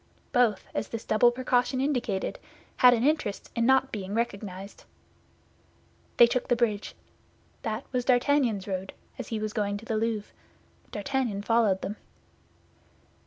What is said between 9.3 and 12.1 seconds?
was going to the Louvre. D'Artagnan followed them.